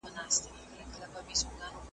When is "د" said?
0.11-0.11